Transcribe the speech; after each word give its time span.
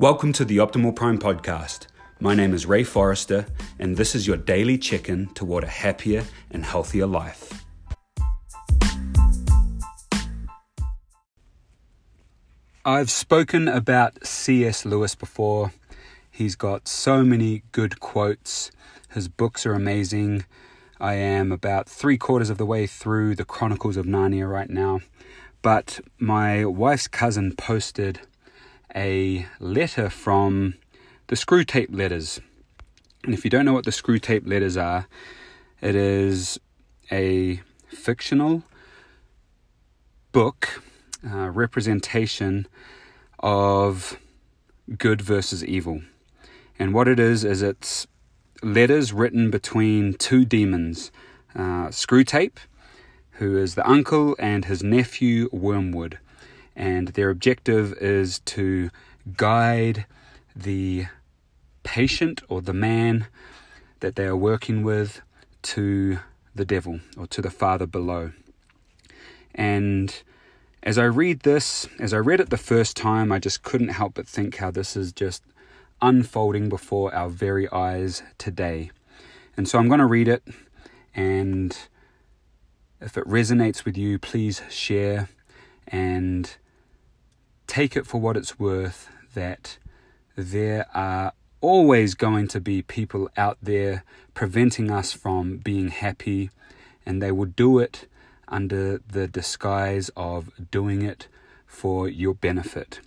Welcome 0.00 0.32
to 0.34 0.44
the 0.44 0.58
Optimal 0.58 0.94
Prime 0.94 1.18
podcast. 1.18 1.88
My 2.20 2.32
name 2.32 2.54
is 2.54 2.66
Ray 2.66 2.84
Forrester, 2.84 3.46
and 3.80 3.96
this 3.96 4.14
is 4.14 4.28
your 4.28 4.36
daily 4.36 4.78
check 4.78 5.08
in 5.08 5.26
toward 5.34 5.64
a 5.64 5.66
happier 5.66 6.24
and 6.52 6.64
healthier 6.64 7.04
life. 7.04 7.66
I've 12.84 13.10
spoken 13.10 13.66
about 13.66 14.24
C.S. 14.24 14.84
Lewis 14.84 15.16
before. 15.16 15.72
He's 16.30 16.54
got 16.54 16.86
so 16.86 17.24
many 17.24 17.64
good 17.72 17.98
quotes. 17.98 18.70
His 19.08 19.26
books 19.26 19.66
are 19.66 19.74
amazing. 19.74 20.44
I 21.00 21.14
am 21.14 21.50
about 21.50 21.88
three 21.88 22.18
quarters 22.18 22.50
of 22.50 22.58
the 22.58 22.66
way 22.66 22.86
through 22.86 23.34
the 23.34 23.44
Chronicles 23.44 23.96
of 23.96 24.06
Narnia 24.06 24.48
right 24.48 24.70
now. 24.70 25.00
But 25.60 25.98
my 26.20 26.64
wife's 26.64 27.08
cousin 27.08 27.56
posted 27.56 28.20
a 28.94 29.46
letter 29.60 30.10
from 30.10 30.74
the 31.28 31.36
Screwtape 31.36 31.94
Letters. 31.94 32.40
And 33.24 33.34
if 33.34 33.44
you 33.44 33.50
don't 33.50 33.64
know 33.64 33.72
what 33.72 33.84
the 33.84 33.90
Screwtape 33.90 34.46
Letters 34.46 34.76
are, 34.76 35.06
it 35.80 35.94
is 35.94 36.58
a 37.10 37.60
fictional 37.88 38.62
book 40.32 40.82
uh, 41.28 41.48
representation 41.50 42.66
of 43.40 44.18
good 44.96 45.20
versus 45.20 45.64
evil. 45.64 46.02
And 46.78 46.94
what 46.94 47.08
it 47.08 47.18
is, 47.18 47.44
is 47.44 47.62
it's 47.62 48.06
letters 48.62 49.12
written 49.12 49.50
between 49.50 50.14
two 50.14 50.44
demons 50.44 51.10
uh, 51.54 51.88
Screwtape, 51.88 52.56
who 53.32 53.56
is 53.56 53.74
the 53.74 53.88
uncle, 53.88 54.36
and 54.38 54.64
his 54.64 54.82
nephew 54.82 55.48
Wormwood 55.52 56.18
and 56.78 57.08
their 57.08 57.28
objective 57.28 57.92
is 57.94 58.38
to 58.38 58.88
guide 59.36 60.06
the 60.54 61.06
patient 61.82 62.40
or 62.48 62.62
the 62.62 62.72
man 62.72 63.26
that 63.98 64.14
they 64.14 64.24
are 64.24 64.36
working 64.36 64.84
with 64.84 65.20
to 65.60 66.20
the 66.54 66.64
devil 66.64 67.00
or 67.16 67.26
to 67.26 67.42
the 67.42 67.50
father 67.50 67.86
below. 67.86 68.30
And 69.54 70.22
as 70.84 70.98
I 70.98 71.04
read 71.04 71.40
this, 71.40 71.88
as 71.98 72.14
I 72.14 72.18
read 72.18 72.40
it 72.40 72.50
the 72.50 72.56
first 72.56 72.96
time, 72.96 73.32
I 73.32 73.40
just 73.40 73.64
couldn't 73.64 73.88
help 73.88 74.14
but 74.14 74.28
think 74.28 74.56
how 74.56 74.70
this 74.70 74.96
is 74.96 75.12
just 75.12 75.42
unfolding 76.00 76.68
before 76.68 77.12
our 77.12 77.28
very 77.28 77.68
eyes 77.72 78.22
today. 78.38 78.92
And 79.56 79.68
so 79.68 79.80
I'm 79.80 79.88
going 79.88 79.98
to 79.98 80.06
read 80.06 80.28
it, 80.28 80.44
and 81.12 81.76
if 83.00 83.18
it 83.18 83.24
resonates 83.24 83.84
with 83.84 83.96
you, 83.98 84.20
please 84.20 84.62
share 84.68 85.28
and 85.88 86.56
take 87.68 87.94
it 87.94 88.06
for 88.06 88.20
what 88.20 88.36
it's 88.36 88.58
worth 88.58 89.08
that 89.34 89.78
there 90.34 90.86
are 90.94 91.32
always 91.60 92.14
going 92.14 92.48
to 92.48 92.60
be 92.60 92.82
people 92.82 93.28
out 93.36 93.58
there 93.62 94.02
preventing 94.34 94.90
us 94.90 95.12
from 95.12 95.58
being 95.58 95.88
happy, 95.88 96.50
and 97.04 97.22
they 97.22 97.30
will 97.30 97.46
do 97.46 97.78
it 97.78 98.06
under 98.48 98.98
the 98.98 99.28
disguise 99.28 100.10
of 100.16 100.50
doing 100.70 101.02
it 101.02 101.28
for 101.66 102.08
your 102.08 102.34
benefit. 102.34 103.00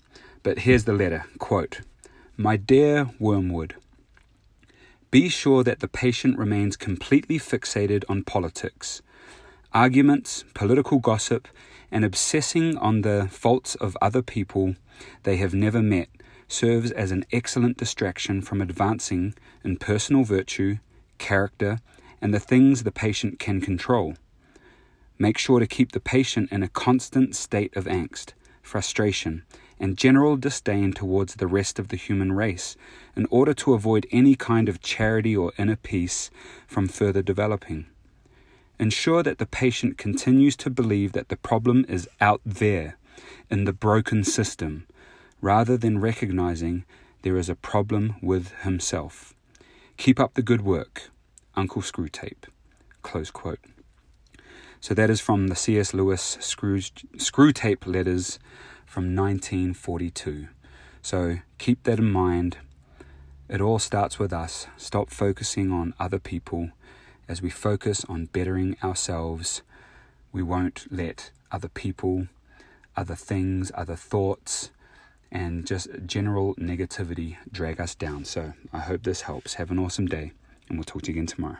But 0.44 0.60
here's 0.60 0.86
the 0.86 0.94
letter 0.94 1.26
quote, 1.40 1.82
My 2.38 2.56
dear 2.56 3.10
Wormwood, 3.20 3.76
be 5.10 5.28
sure 5.28 5.64
that 5.64 5.80
the 5.80 5.88
patient 5.88 6.38
remains 6.38 6.78
completely 6.78 7.40
fixated 7.40 8.04
on 8.08 8.24
politics. 8.24 9.02
Arguments, 9.74 10.44
political 10.54 11.00
gossip, 11.00 11.48
and 11.90 12.04
obsessing 12.04 12.78
on 12.78 13.04
the 13.04 13.30
faults 13.32 13.76
of 13.76 13.98
other 14.02 14.22
people 14.22 14.76
they 15.24 15.38
have 15.38 15.54
never 15.54 15.82
met 15.82 16.10
serves 16.50 16.92
as 16.92 17.12
an 17.12 17.24
excellent 17.32 17.78
distraction 17.78 18.42
from 18.42 18.62
advancing 18.62 19.34
in 19.64 19.78
personal 19.78 20.26
virtue, 20.26 20.80
character, 21.20 21.80
and 22.22 22.34
the 22.34 22.40
things 22.40 22.84
the 22.84 22.92
patient 22.92 23.40
can 23.40 23.62
control. 23.62 24.16
Make 25.18 25.38
sure 25.38 25.62
to 25.62 25.68
keep 25.68 25.94
the 25.94 26.02
patient 26.02 26.52
in 26.52 26.64
a 26.64 26.68
constant 26.68 27.34
state 27.34 27.74
of 27.78 27.86
angst, 27.86 28.34
frustration, 28.62 29.44
and 29.80 29.98
general 29.98 30.36
disdain 30.36 30.92
towards 30.92 31.36
the 31.36 31.48
rest 31.48 31.80
of 31.80 31.88
the 31.88 31.96
human 31.96 32.34
race 32.34 32.76
in 33.16 33.26
order 33.30 33.54
to 33.54 33.74
avoid 33.74 34.06
any 34.12 34.36
kind 34.36 34.68
of 34.68 34.82
charity 34.82 35.34
or 35.34 35.54
inner 35.58 35.78
peace 35.78 36.30
from 36.68 36.90
further 36.90 37.22
developing. 37.22 37.86
Ensure 38.82 39.22
that 39.22 39.38
the 39.38 39.46
patient 39.46 40.00
continues 40.00 40.56
to 40.56 40.68
believe 40.72 41.12
that 41.12 41.30
the 41.30 41.38
problem 41.38 41.86
is 41.88 42.10
out 42.20 42.42
there, 42.44 42.98
in 43.48 43.66
the 43.66 43.74
broken 43.74 44.24
system, 44.24 44.88
rather 45.40 45.78
than 45.78 46.02
recognizing 46.02 46.84
there 47.22 47.38
is 47.38 47.48
a 47.48 47.56
problem 47.56 48.16
with 48.24 48.52
himself. 48.64 49.36
Keep 49.98 50.20
up 50.20 50.34
the 50.34 50.42
good 50.42 50.64
work, 50.64 51.12
Uncle 51.56 51.84
Screwtape. 51.84 52.46
Close 53.04 53.30
quote. 53.30 53.60
So 54.80 54.96
that 54.96 55.12
is 55.12 55.22
from 55.22 55.50
the 55.50 55.56
C.S. 55.56 55.94
Lewis 55.94 56.40
Screw, 56.40 56.80
Screwtape 56.80 57.86
letters 57.86 58.40
from 58.88 59.16
1942. 59.16 60.48
So 61.04 61.38
keep 61.60 61.84
that 61.84 62.00
in 62.00 62.12
mind. 62.12 62.58
It 63.48 63.62
all 63.62 63.78
starts 63.78 64.18
with 64.18 64.34
us. 64.34 64.66
Stop 64.76 65.12
focusing 65.12 65.72
on 65.72 65.94
other 66.00 66.18
people 66.18 66.72
as 67.28 67.42
we 67.42 67.50
focus 67.50 68.06
on 68.06 68.26
bettering 68.26 68.78
ourselves, 68.84 69.62
we 70.32 70.44
won't 70.44 70.86
let 70.92 71.32
other 71.52 71.70
people, 71.70 72.28
other 72.96 73.16
things, 73.16 73.72
other 73.76 73.96
thoughts, 73.96 74.72
and 75.32 75.66
just 75.66 75.88
general 76.06 76.56
negativity 76.56 77.38
drag 77.52 77.80
us 77.80 77.96
down. 77.96 78.26
So 78.26 78.54
I 78.74 78.80
hope 78.80 79.04
this 79.04 79.22
helps. 79.22 79.56
Have 79.56 79.72
an 79.72 79.80
awesome 79.80 80.08
day, 80.08 80.34
and 80.68 80.78
we'll 80.78 80.84
talk 80.84 81.04
to 81.04 81.12
you 81.12 81.16
again 81.16 81.28
tomorrow. 81.28 81.58